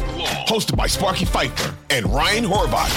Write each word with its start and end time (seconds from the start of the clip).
Hosted 0.51 0.75
by 0.75 0.85
Sparky 0.85 1.23
Fifer 1.23 1.73
and 1.91 2.05
Ryan 2.07 2.43
Horvat. 2.43 2.91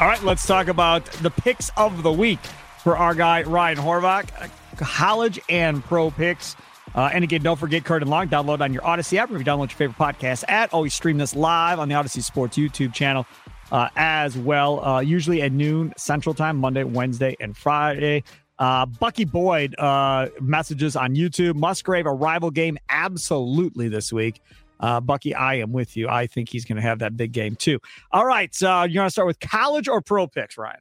All 0.00 0.08
right, 0.08 0.20
let's 0.24 0.44
talk 0.44 0.66
about 0.66 1.04
the 1.04 1.30
picks 1.30 1.70
of 1.76 2.02
the 2.02 2.10
week 2.10 2.40
for 2.82 2.96
our 2.96 3.14
guy 3.14 3.44
Ryan 3.44 3.78
Horvat, 3.78 4.50
college 4.76 5.38
and 5.48 5.84
pro 5.84 6.10
picks. 6.10 6.56
Uh, 6.96 7.10
and 7.12 7.22
again, 7.22 7.44
don't 7.44 7.60
forget 7.60 7.84
Curd 7.84 8.02
and 8.02 8.10
Long. 8.10 8.26
Download 8.26 8.60
on 8.60 8.72
your 8.72 8.82
Audacy 8.82 9.18
app. 9.18 9.30
If 9.30 9.38
you 9.38 9.44
download 9.44 9.70
your 9.70 9.76
favorite 9.76 9.98
podcast 9.98 10.42
app, 10.48 10.74
always 10.74 10.94
stream 10.94 11.16
this 11.16 11.36
live 11.36 11.78
on 11.78 11.88
the 11.88 11.94
Audacy 11.94 12.24
Sports 12.24 12.58
YouTube 12.58 12.92
channel 12.92 13.24
uh, 13.70 13.88
as 13.94 14.36
well. 14.36 14.84
Uh, 14.84 14.98
usually 14.98 15.42
at 15.42 15.52
noon 15.52 15.92
Central 15.96 16.34
Time, 16.34 16.56
Monday, 16.56 16.82
Wednesday, 16.82 17.36
and 17.38 17.56
Friday. 17.56 18.24
Uh, 18.58 18.84
Bucky 18.84 19.24
Boyd 19.24 19.74
uh, 19.78 20.26
messages 20.40 20.96
on 20.96 21.14
YouTube. 21.14 21.54
Musgrave, 21.54 22.04
a 22.04 22.12
rival 22.12 22.50
game, 22.50 22.78
absolutely 22.88 23.88
this 23.88 24.12
week. 24.12 24.42
Uh, 24.80 25.00
Bucky, 25.00 25.34
I 25.34 25.54
am 25.56 25.72
with 25.72 25.96
you. 25.96 26.08
I 26.08 26.26
think 26.26 26.48
he's 26.48 26.64
going 26.64 26.76
to 26.76 26.82
have 26.82 26.98
that 27.00 27.16
big 27.16 27.32
game 27.32 27.54
too. 27.54 27.78
All 28.12 28.26
right, 28.26 28.54
so 28.54 28.84
you 28.84 28.98
want 28.98 29.08
to 29.08 29.12
start 29.12 29.26
with 29.26 29.40
college 29.40 29.88
or 29.88 30.00
pro 30.00 30.26
picks, 30.26 30.58
Ryan? 30.58 30.80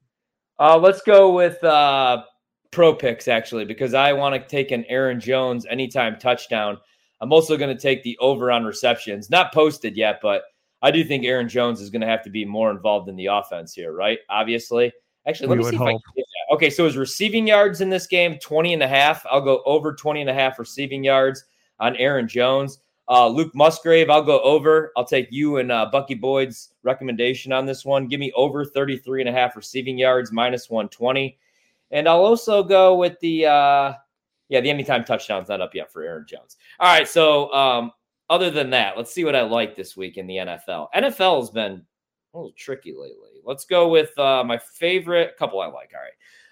Uh, 0.57 0.77
let's 0.77 1.01
go 1.01 1.31
with 1.31 1.63
uh, 1.63 2.23
pro 2.71 2.93
picks 2.93 3.27
actually, 3.27 3.65
because 3.65 3.93
I 3.93 4.13
want 4.13 4.35
to 4.35 4.47
take 4.47 4.71
an 4.71 4.85
Aaron 4.89 5.19
Jones 5.19 5.65
anytime 5.69 6.17
touchdown. 6.17 6.77
I'm 7.21 7.33
also 7.33 7.57
going 7.57 7.75
to 7.75 7.81
take 7.81 8.03
the 8.03 8.17
over 8.19 8.51
on 8.51 8.63
receptions, 8.63 9.29
not 9.29 9.53
posted 9.53 9.97
yet, 9.97 10.19
but 10.21 10.43
I 10.81 10.91
do 10.91 11.03
think 11.03 11.25
Aaron 11.25 11.49
Jones 11.49 11.81
is 11.81 11.89
going 11.89 12.01
to 12.01 12.07
have 12.07 12.23
to 12.23 12.29
be 12.29 12.45
more 12.45 12.71
involved 12.71 13.09
in 13.09 13.15
the 13.15 13.27
offense 13.27 13.73
here, 13.73 13.91
right? 13.91 14.19
Obviously. 14.29 14.93
Actually, 15.27 15.49
let 15.49 15.57
We 15.57 15.63
me 15.65 15.69
see 15.69 15.75
if 15.75 15.81
I 15.81 15.91
can 15.91 15.99
get 16.15 16.25
that. 16.25 16.55
Okay, 16.55 16.69
so 16.69 16.85
his 16.85 16.95
receiving 16.95 17.45
yards 17.45 17.81
in 17.81 17.89
this 17.89 18.07
game, 18.07 18.39
20 18.39 18.73
and 18.73 18.81
a 18.81 18.87
half. 18.87 19.25
I'll 19.29 19.41
go 19.41 19.61
over 19.65 19.93
20 19.93 20.21
and 20.21 20.29
a 20.29 20.33
half 20.33 20.57
receiving 20.57 21.03
yards 21.03 21.43
on 21.79 21.95
Aaron 21.97 22.27
Jones. 22.27 22.79
Uh, 23.09 23.27
Luke 23.27 23.55
Musgrave, 23.55 24.09
I'll 24.09 24.23
go 24.23 24.39
over. 24.41 24.91
I'll 24.95 25.05
take 25.05 25.27
you 25.31 25.57
and 25.57 25.71
uh, 25.71 25.87
Bucky 25.91 26.13
Boyd's 26.13 26.73
recommendation 26.83 27.51
on 27.51 27.65
this 27.65 27.83
one. 27.83 28.07
Give 28.07 28.19
me 28.19 28.31
over 28.35 28.63
33 28.63 29.21
and 29.21 29.29
a 29.29 29.31
half 29.31 29.55
receiving 29.55 29.97
yards, 29.97 30.31
minus 30.31 30.69
120. 30.69 31.37
And 31.89 32.07
I'll 32.07 32.23
also 32.23 32.63
go 32.63 32.95
with 32.95 33.19
the, 33.19 33.47
uh, 33.47 33.93
yeah, 34.47 34.61
the 34.61 34.69
anytime 34.69 35.03
touchdown's 35.03 35.49
not 35.49 35.59
up 35.59 35.73
yet 35.73 35.91
for 35.91 36.03
Aaron 36.03 36.25
Jones. 36.27 36.57
All 36.79 36.93
right, 36.93 37.07
so 37.07 37.51
um, 37.51 37.91
other 38.29 38.51
than 38.51 38.69
that, 38.69 38.95
let's 38.95 39.11
see 39.11 39.23
what 39.23 39.35
I 39.35 39.41
like 39.41 39.75
this 39.75 39.97
week 39.97 40.17
in 40.17 40.27
the 40.27 40.35
NFL. 40.35 40.89
NFL 40.95 41.39
has 41.39 41.49
been 41.49 41.81
a 42.33 42.37
little 42.37 42.53
tricky 42.55 42.91
lately. 42.91 43.41
Let's 43.43 43.65
go 43.65 43.89
with 43.89 44.17
uh, 44.19 44.43
my 44.43 44.59
favorite 44.59 45.35
couple 45.37 45.61
I 45.61 45.65
like. 45.65 45.91
All 45.95 46.01
right. 46.01 46.11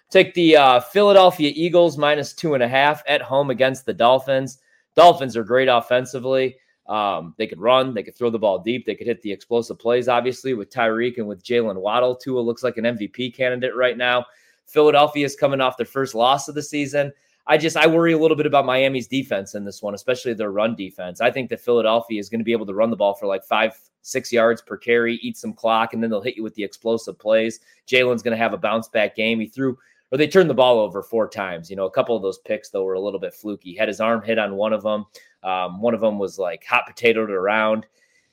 Take 0.10 0.34
the 0.34 0.58
uh, 0.58 0.80
Philadelphia 0.80 1.52
Eagles 1.54 1.98
minus 1.98 2.34
two 2.34 2.56
and 2.56 2.64
a 2.64 2.68
half 2.68 3.04
at 3.08 3.22
home 3.22 3.52
against 3.52 3.86
the 3.86 3.94
Dolphins. 3.94 4.60
Dolphins 4.98 5.38
are 5.38 5.44
great 5.44 5.68
offensively. 5.68 6.58
Um, 6.88 7.36
they 7.38 7.46
could 7.46 7.60
run, 7.60 7.94
they 7.94 8.02
could 8.02 8.16
throw 8.16 8.32
the 8.32 8.40
ball 8.40 8.60
deep, 8.60 8.86
they 8.86 8.96
could 8.96 9.06
hit 9.06 9.22
the 9.22 9.32
explosive 9.32 9.78
plays, 9.78 10.08
obviously, 10.08 10.56
with 10.56 10.72
Tyreek 10.72 11.18
and 11.18 11.28
with 11.28 11.44
Jaylen 11.44 11.80
Waddle. 11.80 12.16
Tua 12.16 12.40
looks 12.40 12.64
like 12.64 12.78
an 12.78 12.86
MVP 12.86 13.36
candidate 13.36 13.76
right 13.76 13.96
now. 13.96 14.26
Philadelphia 14.66 15.24
is 15.24 15.36
coming 15.36 15.62
off 15.62 15.78
their 15.78 15.86
first 15.86 16.16
loss 16.16 16.48
of 16.48 16.56
the 16.56 16.64
season. 16.64 17.12
I 17.46 17.58
just 17.58 17.78
I 17.78 17.86
worry 17.86 18.14
a 18.14 18.18
little 18.18 18.36
bit 18.36 18.48
about 18.48 18.66
Miami's 18.66 19.08
defense 19.08 19.54
in 19.54 19.64
this 19.64 19.84
one, 19.84 19.94
especially 19.94 20.34
their 20.34 20.52
run 20.52 20.76
defense. 20.76 21.22
I 21.22 21.30
think 21.30 21.50
that 21.50 21.62
Philadelphia 21.62 22.20
is 22.20 22.28
going 22.28 22.40
to 22.40 22.46
be 22.46 22.52
able 22.52 22.66
to 22.66 22.74
run 22.74 22.90
the 22.90 22.98
ball 22.98 23.14
for 23.14 23.28
like 23.28 23.44
five, 23.44 23.78
six 24.02 24.34
yards 24.34 24.62
per 24.64 24.78
carry, 24.78 25.16
eat 25.18 25.38
some 25.38 25.54
clock, 25.54 25.94
and 25.94 26.02
then 26.02 26.10
they'll 26.10 26.22
hit 26.22 26.36
you 26.36 26.44
with 26.44 26.56
the 26.56 26.64
explosive 26.64 27.20
plays. 27.20 27.60
Jalen's 27.88 28.24
going 28.24 28.36
to 28.36 28.44
have 28.44 28.54
a 28.54 28.58
bounce 28.58 28.88
back 28.88 29.16
game. 29.16 29.40
He 29.40 29.46
threw 29.46 29.78
or 30.12 30.18
they 30.18 30.28
turned 30.28 30.50
the 30.50 30.54
ball 30.54 30.80
over 30.80 31.04
four 31.04 31.28
times. 31.28 31.70
You 31.70 31.76
know, 31.76 31.86
a 31.86 31.92
couple 31.92 32.16
of 32.16 32.22
those 32.22 32.40
picks 32.40 32.70
though 32.70 32.84
were 32.84 32.94
a 32.94 33.00
little 33.00 33.20
bit 33.20 33.34
fluky. 33.34 33.76
Had 33.76 33.88
his 33.88 34.00
arm 34.00 34.22
hit 34.22 34.40
on 34.40 34.56
one 34.56 34.74
of 34.74 34.84
them. 34.84 35.06
Um, 35.44 35.82
one 35.82 35.94
of 35.94 36.02
them 36.02 36.20
was 36.20 36.40
like 36.40 36.66
hot 36.66 36.84
potatoed 36.90 37.30
around. 37.30 37.86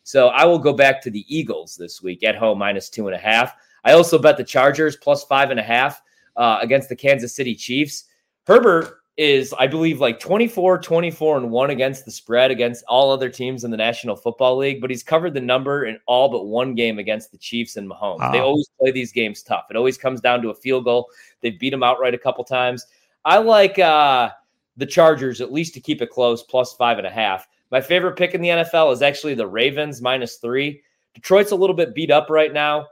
So 0.02 0.28
I 0.28 0.44
will 0.44 0.58
go 0.58 0.72
back 0.72 1.00
to 1.02 1.10
the 1.10 1.24
Eagles 1.34 1.76
this 1.76 2.02
week 2.02 2.24
at 2.24 2.36
home 2.36 2.58
minus 2.58 2.90
two 2.90 3.06
and 3.08 3.16
a 3.16 3.18
half. 3.18 3.54
I 3.84 3.92
also 3.92 4.18
bet 4.18 4.36
the 4.36 4.44
Chargers 4.44 4.96
plus 4.96 5.24
five 5.24 5.50
and 5.50 5.60
a 5.60 5.62
half 5.62 6.02
uh, 6.36 6.58
against 6.60 6.88
the 6.88 6.96
Kansas 6.96 7.34
City 7.34 7.54
Chiefs. 7.54 8.04
Herbert 8.46 8.98
is, 9.16 9.54
I 9.56 9.68
believe, 9.68 10.00
like 10.00 10.18
24, 10.18 10.78
24, 10.78 11.36
and 11.36 11.50
one 11.50 11.70
against 11.70 12.04
the 12.04 12.10
spread 12.10 12.50
against 12.50 12.84
all 12.88 13.12
other 13.12 13.28
teams 13.30 13.62
in 13.62 13.70
the 13.70 13.76
National 13.76 14.16
Football 14.16 14.56
League, 14.56 14.80
but 14.80 14.90
he's 14.90 15.04
covered 15.04 15.34
the 15.34 15.40
number 15.40 15.84
in 15.84 15.98
all 16.06 16.28
but 16.28 16.46
one 16.46 16.74
game 16.74 16.98
against 16.98 17.30
the 17.30 17.38
Chiefs 17.38 17.76
and 17.76 17.88
Mahomes. 17.88 18.32
They 18.32 18.40
always 18.40 18.68
play 18.80 18.90
these 18.90 19.12
games 19.12 19.42
tough. 19.42 19.66
It 19.70 19.76
always 19.76 19.96
comes 19.96 20.20
down 20.20 20.42
to 20.42 20.50
a 20.50 20.54
field 20.54 20.84
goal. 20.84 21.08
They've 21.40 21.58
beat 21.58 21.70
them 21.70 21.84
outright 21.84 22.14
a 22.14 22.18
couple 22.18 22.42
times. 22.42 22.86
I 23.24 23.38
like 23.38 23.78
uh, 23.78 24.30
the 24.76 24.86
Chargers 24.86 25.40
at 25.40 25.52
least 25.52 25.74
to 25.74 25.80
keep 25.80 26.02
it 26.02 26.10
close, 26.10 26.42
plus 26.42 26.74
five 26.74 26.98
and 26.98 27.06
a 27.06 27.10
half. 27.10 27.46
My 27.70 27.80
favorite 27.80 28.16
pick 28.16 28.34
in 28.34 28.40
the 28.40 28.48
NFL 28.48 28.92
is 28.92 29.02
actually 29.02 29.34
the 29.34 29.46
Ravens 29.46 30.02
minus 30.02 30.36
three. 30.36 30.82
Detroit's 31.14 31.52
a 31.52 31.56
little 31.56 31.76
bit 31.76 31.94
beat 31.94 32.10
up 32.10 32.30
right 32.30 32.52
now. 32.52 32.88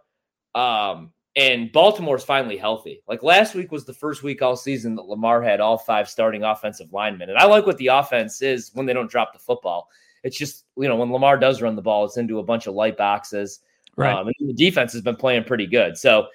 Um, 0.54 1.12
and 1.34 1.72
Baltimore's 1.72 2.24
finally 2.24 2.56
healthy. 2.56 3.02
Like 3.08 3.22
last 3.22 3.54
week 3.54 3.72
was 3.72 3.84
the 3.84 3.94
first 3.94 4.22
week 4.22 4.42
all 4.42 4.56
season 4.56 4.94
that 4.96 5.06
Lamar 5.06 5.40
had 5.42 5.60
all 5.60 5.78
five 5.78 6.08
starting 6.08 6.42
offensive 6.44 6.92
linemen. 6.92 7.30
And 7.30 7.38
I 7.38 7.46
like 7.46 7.64
what 7.66 7.78
the 7.78 7.86
offense 7.86 8.42
is 8.42 8.70
when 8.74 8.84
they 8.84 8.92
don't 8.92 9.10
drop 9.10 9.32
the 9.32 9.38
football. 9.38 9.88
It's 10.24 10.36
just, 10.36 10.66
you 10.76 10.88
know, 10.88 10.96
when 10.96 11.10
Lamar 11.10 11.38
does 11.38 11.62
run 11.62 11.74
the 11.74 11.82
ball, 11.82 12.04
it's 12.04 12.18
into 12.18 12.38
a 12.38 12.42
bunch 12.42 12.66
of 12.66 12.74
light 12.74 12.96
boxes. 12.96 13.60
Right. 13.96 14.12
Um, 14.12 14.28
and 14.28 14.48
the 14.48 14.52
defense 14.52 14.92
has 14.92 15.02
been 15.02 15.16
playing 15.16 15.44
pretty 15.44 15.66
good. 15.66 15.96
So 15.96 16.28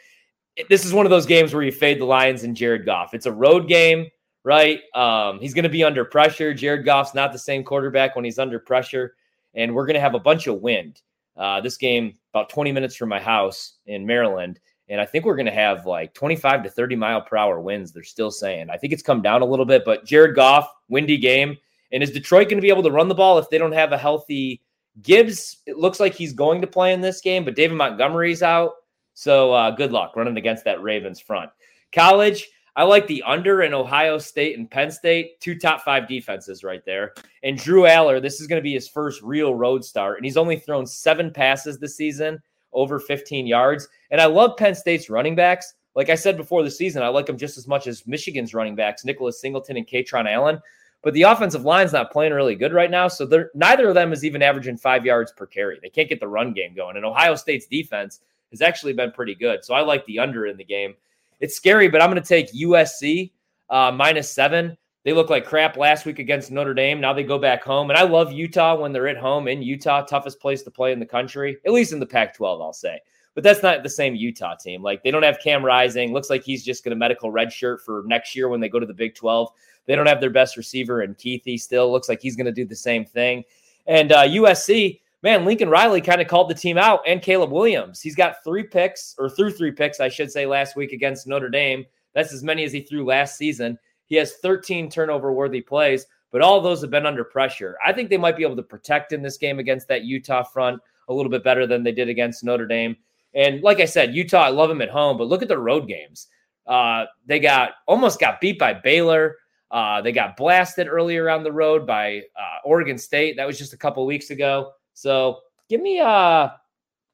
it- 0.55 0.67
this 0.67 0.83
is 0.83 0.93
one 0.93 1.05
of 1.05 1.09
those 1.11 1.25
games 1.27 1.53
where 1.53 1.63
you 1.63 1.71
fade 1.71 1.99
the 1.99 2.05
Lions 2.05 2.43
and 2.43 2.55
Jared 2.55 2.85
Goff. 2.85 3.13
It's 3.13 3.27
a 3.27 3.31
road 3.31 3.67
game, 3.67 4.07
right? 4.43 4.81
Um, 4.95 5.39
he's 5.39 5.53
going 5.53 5.63
to 5.63 5.69
be 5.69 5.83
under 5.83 6.05
pressure. 6.05 6.53
Jared 6.55 6.85
Goff's 6.85 7.13
not 7.13 7.31
the 7.31 7.39
same 7.39 7.63
quarterback 7.63 8.15
when 8.15 8.25
he's 8.25 8.39
under 8.39 8.59
pressure. 8.59 9.15
And 9.53 9.73
we're 9.73 9.85
going 9.85 9.95
to 9.95 10.01
have 10.01 10.15
a 10.15 10.19
bunch 10.19 10.47
of 10.47 10.61
wind. 10.61 11.01
Uh, 11.35 11.61
this 11.61 11.77
game 11.77 12.15
about 12.33 12.49
20 12.49 12.71
minutes 12.71 12.95
from 12.95 13.09
my 13.09 13.19
house 13.19 13.75
in 13.85 14.05
Maryland. 14.05 14.59
And 14.89 15.01
I 15.01 15.05
think 15.05 15.25
we're 15.25 15.35
going 15.35 15.47
to 15.47 15.51
have 15.51 15.85
like 15.85 16.13
25 16.13 16.63
to 16.63 16.69
30 16.69 16.95
mile 16.95 17.21
per 17.21 17.37
hour 17.37 17.59
winds. 17.59 17.91
They're 17.91 18.03
still 18.03 18.31
saying. 18.31 18.69
I 18.69 18.77
think 18.77 18.93
it's 18.93 19.03
come 19.03 19.21
down 19.21 19.41
a 19.41 19.45
little 19.45 19.65
bit, 19.65 19.83
but 19.85 20.05
Jared 20.05 20.35
Goff, 20.35 20.69
windy 20.87 21.17
game. 21.17 21.57
And 21.91 22.03
is 22.03 22.11
Detroit 22.11 22.49
going 22.49 22.57
to 22.57 22.61
be 22.61 22.69
able 22.69 22.83
to 22.83 22.91
run 22.91 23.07
the 23.07 23.15
ball 23.15 23.37
if 23.37 23.49
they 23.49 23.57
don't 23.57 23.71
have 23.71 23.91
a 23.91 23.97
healthy 23.97 24.61
Gibbs? 25.01 25.57
It 25.65 25.77
looks 25.77 25.99
like 25.99 26.13
he's 26.13 26.33
going 26.33 26.61
to 26.61 26.67
play 26.67 26.93
in 26.93 27.01
this 27.01 27.21
game, 27.21 27.45
but 27.45 27.55
David 27.55 27.75
Montgomery's 27.75 28.43
out. 28.43 28.73
So 29.13 29.53
uh, 29.53 29.71
good 29.71 29.91
luck 29.91 30.15
running 30.15 30.37
against 30.37 30.63
that 30.65 30.81
Ravens 30.81 31.19
front. 31.19 31.49
College, 31.91 32.47
I 32.75 32.83
like 32.83 33.07
the 33.07 33.23
under 33.23 33.63
in 33.63 33.73
Ohio 33.73 34.19
State 34.19 34.57
and 34.57 34.69
Penn 34.69 34.91
State, 34.91 35.39
two 35.39 35.57
top 35.57 35.81
five 35.81 36.07
defenses 36.07 36.63
right 36.63 36.85
there. 36.85 37.13
And 37.41 37.57
Drew 37.57 37.83
Allar, 37.83 38.21
this 38.21 38.39
is 38.39 38.47
going 38.47 38.59
to 38.59 38.63
be 38.63 38.73
his 38.73 38.87
first 38.87 39.21
real 39.23 39.55
road 39.55 39.83
start, 39.83 40.17
and 40.17 40.25
he's 40.25 40.37
only 40.37 40.57
thrown 40.57 40.85
seven 40.85 41.31
passes 41.31 41.79
this 41.79 41.95
season 41.97 42.39
over 42.77 42.99
15 42.99 43.47
yards. 43.47 43.87
And 44.11 44.21
I 44.21 44.25
love 44.25 44.55
Penn 44.55 44.75
State's 44.75 45.09
running 45.09 45.35
backs. 45.35 45.73
Like 45.95 46.09
I 46.09 46.15
said 46.15 46.37
before 46.37 46.63
the 46.63 46.71
season, 46.71 47.01
I 47.01 47.07
like 47.07 47.25
them 47.25 47.37
just 47.37 47.57
as 47.57 47.67
much 47.67 47.87
as 47.87 48.05
Michigan's 48.05 48.53
running 48.53 48.75
backs, 48.75 49.03
Nicholas 49.03 49.41
Singleton 49.41 49.77
and 49.77 49.87
Kaytron 49.87 50.31
Allen. 50.31 50.61
But 51.01 51.13
the 51.13 51.23
offensive 51.23 51.65
line's 51.65 51.93
not 51.93 52.11
playing 52.11 52.33
really 52.33 52.55
good 52.55 52.73
right 52.73 52.91
now. 52.91 53.07
So 53.07 53.47
neither 53.55 53.89
of 53.89 53.95
them 53.95 54.13
is 54.13 54.23
even 54.23 54.41
averaging 54.41 54.77
five 54.77 55.05
yards 55.05 55.31
per 55.31 55.45
carry. 55.45 55.79
They 55.81 55.89
can't 55.89 56.09
get 56.09 56.19
the 56.19 56.27
run 56.27 56.53
game 56.53 56.75
going. 56.75 56.97
And 56.97 57.05
Ohio 57.05 57.35
State's 57.35 57.65
defense 57.65 58.19
has 58.51 58.61
actually 58.61 58.93
been 58.93 59.11
pretty 59.11 59.35
good. 59.35 59.65
So 59.65 59.73
I 59.73 59.81
like 59.81 60.05
the 60.05 60.19
under 60.19 60.45
in 60.45 60.57
the 60.57 60.63
game. 60.63 60.93
It's 61.39 61.55
scary, 61.55 61.87
but 61.87 62.01
I'm 62.01 62.11
going 62.11 62.21
to 62.21 62.27
take 62.27 62.53
USC 62.53 63.31
uh, 63.69 63.91
minus 63.91 64.31
seven. 64.31 64.77
They 65.07 65.13
look 65.13 65.29
like 65.29 65.45
crap 65.45 65.77
last 65.77 66.05
week 66.05 66.19
against 66.19 66.51
Notre 66.51 66.73
Dame. 66.73 66.99
Now 66.99 67.13
they 67.13 67.23
go 67.23 67.39
back 67.39 67.63
home. 67.63 67.89
And 67.89 67.97
I 67.97 68.03
love 68.03 68.33
Utah 68.33 68.75
when 68.75 68.91
they're 68.91 69.07
at 69.07 69.15
home 69.15 69.47
in 69.47 69.61
Utah, 69.61 70.01
toughest 70.01 70.41
place 70.41 70.63
to 70.63 70.69
play 70.69 70.91
in 70.91 70.99
the 70.99 71.05
country, 71.05 71.59
at 71.65 71.71
least 71.71 71.93
in 71.93 72.01
the 72.01 72.05
Pac 72.05 72.35
12, 72.35 72.61
I'll 72.61 72.73
say. 72.73 72.99
But 73.33 73.45
that's 73.45 73.63
not 73.63 73.83
the 73.83 73.89
same 73.89 74.15
Utah 74.15 74.55
team. 74.55 74.83
Like 74.83 75.03
they 75.03 75.11
don't 75.11 75.23
have 75.23 75.39
Cam 75.39 75.63
Rising. 75.63 76.11
Looks 76.11 76.29
like 76.29 76.43
he's 76.43 76.61
just 76.61 76.83
going 76.83 76.89
to 76.89 76.97
medical 76.97 77.31
red 77.31 77.53
shirt 77.53 77.85
for 77.85 78.03
next 78.05 78.35
year 78.35 78.49
when 78.49 78.59
they 78.59 78.67
go 78.67 78.81
to 78.81 78.85
the 78.85 78.93
Big 78.93 79.15
12. 79.15 79.49
They 79.85 79.95
don't 79.95 80.07
have 80.07 80.19
their 80.19 80.29
best 80.29 80.57
receiver 80.57 80.99
and 80.99 81.17
Kuithe 81.17 81.57
still. 81.57 81.89
Looks 81.89 82.09
like 82.09 82.21
he's 82.21 82.35
going 82.35 82.47
to 82.47 82.51
do 82.51 82.65
the 82.65 82.75
same 82.75 83.05
thing. 83.05 83.45
And 83.85 84.11
uh, 84.11 84.23
USC, 84.23 84.99
man, 85.23 85.45
Lincoln 85.45 85.69
Riley 85.69 86.01
kind 86.01 86.19
of 86.19 86.27
called 86.27 86.49
the 86.49 86.53
team 86.53 86.77
out 86.77 86.99
and 87.07 87.21
Caleb 87.21 87.53
Williams. 87.53 88.01
He's 88.01 88.17
got 88.17 88.43
three 88.43 88.63
picks, 88.63 89.15
or 89.17 89.29
threw 89.29 89.51
three 89.51 89.71
picks, 89.71 90.01
I 90.01 90.09
should 90.09 90.33
say, 90.33 90.45
last 90.45 90.75
week 90.75 90.91
against 90.91 91.27
Notre 91.27 91.47
Dame. 91.47 91.85
That's 92.13 92.33
as 92.33 92.43
many 92.43 92.65
as 92.65 92.73
he 92.73 92.81
threw 92.81 93.05
last 93.05 93.37
season. 93.37 93.79
He 94.07 94.15
has 94.15 94.37
13 94.37 94.89
turnover 94.89 95.31
worthy 95.31 95.61
plays, 95.61 96.05
but 96.31 96.41
all 96.41 96.59
those 96.59 96.81
have 96.81 96.89
been 96.89 97.05
under 97.05 97.23
pressure. 97.23 97.77
I 97.85 97.93
think 97.93 98.09
they 98.09 98.17
might 98.17 98.37
be 98.37 98.43
able 98.43 98.55
to 98.55 98.63
protect 98.63 99.13
in 99.13 99.21
this 99.21 99.37
game 99.37 99.59
against 99.59 99.87
that 99.89 100.03
Utah 100.03 100.43
front 100.43 100.81
a 101.07 101.13
little 101.13 101.29
bit 101.29 101.43
better 101.43 101.67
than 101.67 101.83
they 101.83 101.91
did 101.91 102.09
against 102.09 102.43
Notre 102.43 102.67
Dame. 102.67 102.97
And 103.33 103.61
like 103.61 103.79
I 103.79 103.85
said, 103.85 104.15
Utah, 104.15 104.41
I 104.41 104.49
love 104.49 104.69
them 104.69 104.81
at 104.81 104.89
home, 104.89 105.17
but 105.17 105.27
look 105.27 105.41
at 105.41 105.47
the 105.47 105.57
road 105.57 105.87
games. 105.87 106.27
Uh, 106.65 107.05
they 107.25 107.39
got 107.39 107.71
almost 107.85 108.19
got 108.19 108.41
beat 108.41 108.59
by 108.59 108.73
Baylor. 108.73 109.37
Uh, 109.69 110.01
they 110.01 110.11
got 110.11 110.37
blasted 110.37 110.87
earlier 110.87 111.29
on 111.29 111.43
the 111.43 111.51
road 111.51 111.85
by 111.85 112.23
uh, 112.37 112.57
Oregon 112.65 112.97
State. 112.97 113.37
That 113.37 113.47
was 113.47 113.57
just 113.57 113.73
a 113.73 113.77
couple 113.77 114.05
weeks 114.05 114.31
ago. 114.31 114.71
So 114.93 115.41
give 115.69 115.81
me 115.81 115.99
uh 115.99 116.49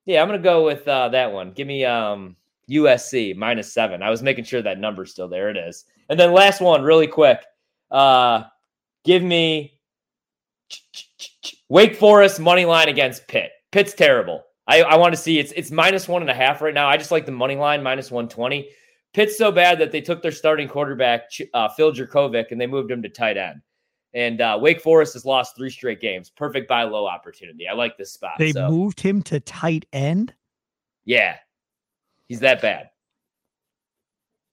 yeah, 0.06 0.22
I'm 0.22 0.28
gonna 0.28 0.40
go 0.40 0.66
with 0.66 0.88
uh 0.88 1.10
that 1.10 1.32
one. 1.32 1.52
Give 1.52 1.68
me 1.68 1.86
um 1.86 2.36
USC 2.70 3.36
minus 3.36 3.74
seven. 3.74 4.02
I 4.02 4.10
was 4.10 4.24
making 4.24 4.46
sure 4.46 4.62
that 4.62 4.80
number's 4.80 5.12
still 5.12 5.28
there. 5.28 5.50
It 5.50 5.58
is. 5.58 5.86
And 6.10 6.20
then 6.20 6.32
last 6.32 6.62
one, 6.62 6.82
really 6.84 7.08
quick. 7.08 7.44
Uh 7.92 8.44
give 9.04 9.22
me 9.24 9.80
Wake 11.70 11.96
Forest 11.96 12.40
money 12.40 12.66
line 12.66 12.90
against 12.90 13.28
Pitt. 13.28 13.52
Pitt's 13.72 13.94
terrible. 13.94 14.44
I, 14.68 14.84
I 14.84 14.96
want 14.96 15.14
to 15.14 15.20
see 15.20 15.40
it's 15.40 15.52
it's 15.54 15.72
minus 15.72 16.08
one 16.08 16.22
and 16.22 16.32
a 16.32 16.34
half 16.34 16.62
right 16.62 16.74
now. 16.74 16.88
I 16.88 16.98
just 16.98 17.12
like 17.12 17.26
the 17.26 17.32
money 17.32 17.56
line 17.56 17.84
minus 17.84 18.12
120. 18.12 18.70
Pitt's 19.14 19.38
so 19.38 19.52
bad 19.52 19.80
that 19.80 19.92
they 19.92 20.02
took 20.02 20.22
their 20.22 20.32
starting 20.32 20.68
quarterback, 20.68 21.30
uh, 21.54 21.70
Phil 21.70 21.92
Jurkovec, 21.92 22.52
and 22.52 22.60
they 22.60 22.68
moved 22.68 22.90
him 22.90 23.02
to 23.04 23.10
tight 23.10 23.38
end. 23.38 23.62
And 24.16 24.42
uh, 24.42 24.58
Wake 24.62 24.82
Forest 24.82 25.14
has 25.14 25.26
lost 25.26 25.56
three 25.56 25.70
straight 25.70 26.00
games. 26.00 26.30
Perfect 26.30 26.68
buy 26.68 26.84
low 26.84 27.08
opportunity. 27.08 27.68
I 27.68 27.74
like 27.74 27.98
this 27.98 28.14
spot. 28.14 28.34
They 28.40 28.52
so. 28.52 28.70
moved 28.70 29.00
him 29.00 29.22
to 29.24 29.40
tight 29.40 29.86
end. 29.94 30.34
Yeah, 31.06 31.38
he's 32.28 32.40
that 32.42 32.62
bad. 32.62 32.90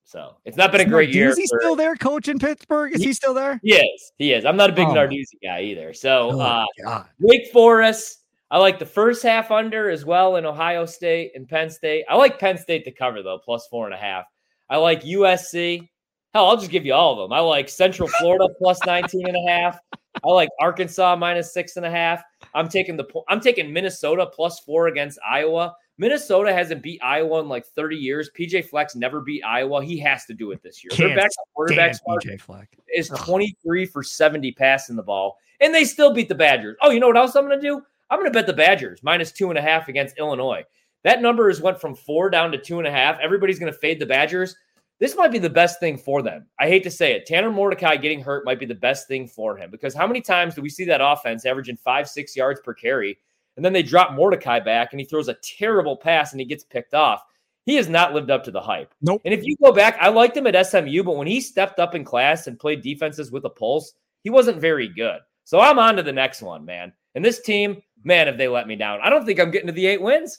So 0.04 0.38
it's 0.44 0.56
not 0.56 0.72
been 0.72 0.80
a 0.80 0.84
great 0.84 1.10
Narduzzi 1.10 1.14
year. 1.14 1.28
Is 1.28 1.38
he 1.38 1.46
still 1.46 1.76
there, 1.76 1.94
coach 1.94 2.26
in 2.26 2.40
Pittsburgh? 2.40 2.92
Is 2.92 3.00
he, 3.00 3.08
he, 3.08 3.12
still 3.12 3.32
there? 3.32 3.60
He 3.62 3.74
is. 3.74 4.12
He 4.18 4.32
is. 4.32 4.44
I'm 4.44 4.56
not 4.56 4.68
a 4.68 4.72
big 4.72 4.88
oh. 4.88 4.92
Narduzzi 4.92 5.40
guy 5.40 5.60
either. 5.62 5.94
So 5.94 6.32
oh, 6.32 6.64
uh, 6.84 7.04
Wake 7.20 7.52
Forest. 7.52 8.16
I 8.50 8.58
like 8.58 8.80
the 8.80 8.86
first 8.86 9.22
half 9.22 9.52
under 9.52 9.88
as 9.88 10.04
well 10.04 10.34
in 10.34 10.44
Ohio 10.44 10.84
State 10.84 11.30
and 11.36 11.48
Penn 11.48 11.70
State. 11.70 12.04
I 12.10 12.16
like 12.16 12.40
Penn 12.40 12.58
State 12.58 12.84
to 12.86 12.90
cover 12.90 13.22
though, 13.22 13.38
plus 13.38 13.68
four 13.68 13.84
and 13.84 13.94
a 13.94 13.96
half. 13.96 14.24
I 14.68 14.78
like 14.78 15.04
USC. 15.04 15.88
Hell, 16.34 16.46
I'll 16.46 16.56
just 16.56 16.72
give 16.72 16.84
you 16.84 16.94
all 16.94 17.12
of 17.12 17.18
them. 17.18 17.32
I 17.32 17.40
like 17.40 17.68
Central 17.68 18.08
Florida 18.08 18.48
plus 18.58 18.84
19 18.84 19.28
and 19.28 19.36
a 19.36 19.52
half. 19.52 19.78
I 20.24 20.28
like 20.28 20.48
Arkansas 20.60 21.14
minus 21.14 21.54
six 21.54 21.76
and 21.76 21.86
a 21.86 21.90
half. 21.90 22.22
I'm 22.52 22.68
taking 22.68 22.96
the 22.96 23.06
I'm 23.28 23.40
taking 23.40 23.72
Minnesota 23.72 24.26
plus 24.26 24.58
four 24.60 24.88
against 24.88 25.20
Iowa. 25.24 25.72
Minnesota 26.00 26.52
hasn't 26.52 26.82
beat 26.82 27.00
Iowa 27.02 27.40
in 27.40 27.48
like 27.48 27.66
30 27.66 27.94
years. 27.94 28.30
PJ 28.36 28.64
Fleck 28.64 28.88
never 28.96 29.20
beat 29.20 29.42
Iowa. 29.44 29.84
He 29.84 29.98
has 29.98 30.24
to 30.24 30.34
do 30.34 30.50
it 30.50 30.62
this 30.62 30.82
year. 30.82 30.90
Can't 30.90 31.10
Their 31.10 31.18
back 31.18 31.30
quarterback 31.54 31.96
PJ 32.08 32.40
Fleck 32.40 32.68
is 32.94 33.08
23 33.10 33.84
for 33.84 34.02
70 34.02 34.50
passing 34.52 34.96
the 34.96 35.02
ball, 35.02 35.36
and 35.60 35.74
they 35.74 35.84
still 35.84 36.12
beat 36.12 36.28
the 36.28 36.34
Badgers. 36.34 36.76
Oh, 36.80 36.90
you 36.90 37.00
know 37.00 37.08
what 37.08 37.18
else 37.18 37.36
I'm 37.36 37.46
going 37.46 37.60
to 37.60 37.66
do? 37.66 37.82
I'm 38.08 38.18
going 38.18 38.32
to 38.32 38.36
bet 38.36 38.46
the 38.46 38.52
Badgers 38.54 39.02
minus 39.02 39.30
two 39.30 39.50
and 39.50 39.58
a 39.58 39.62
half 39.62 39.88
against 39.88 40.18
Illinois. 40.18 40.64
That 41.04 41.20
number 41.20 41.48
has 41.48 41.60
went 41.60 41.80
from 41.80 41.94
four 41.94 42.30
down 42.30 42.50
to 42.52 42.58
two 42.58 42.78
and 42.78 42.88
a 42.88 42.90
half. 42.90 43.18
Everybody's 43.20 43.58
going 43.58 43.72
to 43.72 43.78
fade 43.78 44.00
the 44.00 44.06
Badgers 44.06 44.56
this 45.00 45.16
might 45.16 45.32
be 45.32 45.38
the 45.38 45.50
best 45.50 45.80
thing 45.80 45.96
for 45.96 46.20
them. 46.20 46.46
I 46.60 46.68
hate 46.68 46.82
to 46.82 46.90
say 46.90 47.14
it. 47.14 47.24
Tanner 47.24 47.50
Mordecai 47.50 47.96
getting 47.96 48.22
hurt 48.22 48.44
might 48.44 48.60
be 48.60 48.66
the 48.66 48.74
best 48.74 49.08
thing 49.08 49.26
for 49.26 49.56
him 49.56 49.70
because 49.70 49.94
how 49.94 50.06
many 50.06 50.20
times 50.20 50.54
do 50.54 50.60
we 50.60 50.68
see 50.68 50.84
that 50.84 51.00
offense 51.02 51.46
averaging 51.46 51.78
five, 51.78 52.06
six 52.06 52.36
yards 52.36 52.60
per 52.60 52.74
carry? 52.74 53.18
And 53.56 53.64
then 53.64 53.72
they 53.72 53.82
drop 53.82 54.12
Mordecai 54.12 54.60
back 54.60 54.92
and 54.92 55.00
he 55.00 55.06
throws 55.06 55.28
a 55.28 55.36
terrible 55.42 55.96
pass 55.96 56.32
and 56.32 56.40
he 56.40 56.46
gets 56.46 56.64
picked 56.64 56.94
off. 56.94 57.22
He 57.66 57.74
has 57.76 57.88
not 57.88 58.14
lived 58.14 58.30
up 58.30 58.42
to 58.44 58.50
the 58.50 58.60
hype. 58.60 58.94
Nope. 59.02 59.20
And 59.24 59.34
if 59.34 59.44
you 59.44 59.56
go 59.62 59.72
back, 59.72 59.96
I 60.00 60.08
liked 60.08 60.36
him 60.36 60.46
at 60.46 60.66
SMU, 60.66 61.02
but 61.02 61.16
when 61.16 61.26
he 61.26 61.40
stepped 61.40 61.78
up 61.78 61.94
in 61.94 62.04
class 62.04 62.46
and 62.46 62.58
played 62.58 62.82
defenses 62.82 63.30
with 63.30 63.44
a 63.44 63.50
pulse, 63.50 63.92
he 64.22 64.30
wasn't 64.30 64.60
very 64.60 64.88
good. 64.88 65.20
So 65.44 65.60
I'm 65.60 65.78
on 65.78 65.96
to 65.96 66.02
the 66.02 66.12
next 66.12 66.42
one, 66.42 66.64
man. 66.64 66.92
And 67.14 67.24
this 67.24 67.40
team, 67.40 67.82
man, 68.04 68.28
if 68.28 68.36
they 68.36 68.48
let 68.48 68.66
me 68.66 68.76
down, 68.76 69.00
I 69.02 69.10
don't 69.10 69.26
think 69.26 69.40
I'm 69.40 69.50
getting 69.50 69.66
to 69.66 69.72
the 69.72 69.86
eight 69.86 70.00
wins. 70.00 70.38